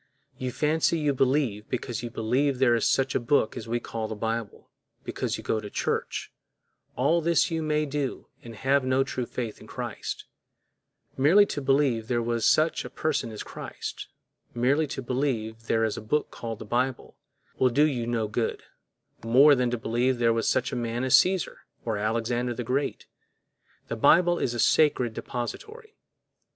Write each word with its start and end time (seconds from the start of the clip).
You 0.39 0.51
fancy 0.51 0.97
you 0.97 1.13
believe 1.13 1.69
because 1.69 2.01
you 2.01 2.09
believe 2.09 2.57
there 2.57 2.73
is 2.73 2.87
such 2.89 3.13
a 3.13 3.19
book 3.19 3.55
as 3.55 3.67
we 3.67 3.79
call 3.79 4.07
the 4.07 4.15
Bible, 4.15 4.67
because 5.03 5.37
you 5.37 5.43
go 5.43 5.59
to 5.59 5.69
church—all 5.69 7.21
this 7.21 7.51
you 7.51 7.61
may 7.61 7.85
do 7.85 8.25
and 8.41 8.55
have 8.55 8.83
no 8.83 9.03
true 9.03 9.27
faith 9.27 9.61
in 9.61 9.67
Christ; 9.67 10.25
merely 11.17 11.45
to 11.45 11.61
believe 11.61 12.07
there 12.07 12.19
was 12.19 12.47
such 12.47 12.83
a 12.83 12.89
person 12.89 13.31
as 13.31 13.43
Christ, 13.43 14.07
merely 14.55 14.87
to 14.87 15.03
believe 15.03 15.67
there 15.67 15.83
is 15.85 15.97
a 15.97 16.01
book 16.01 16.31
called 16.31 16.57
the 16.57 16.65
Bible, 16.65 17.15
will 17.59 17.69
do 17.69 17.85
you 17.85 18.07
no 18.07 18.27
good, 18.27 18.63
more 19.23 19.53
than 19.53 19.69
to 19.69 19.77
believe 19.77 20.17
there 20.17 20.33
was 20.33 20.49
such 20.49 20.71
a 20.71 20.75
man 20.75 21.03
as 21.03 21.13
Cæsar 21.13 21.57
or 21.85 21.99
Alexander 21.99 22.55
the 22.55 22.63
Great. 22.63 23.05
The 23.87 23.95
Bible 23.95 24.39
is 24.39 24.55
a 24.55 24.59
sacred 24.59 25.13
depository. 25.13 25.93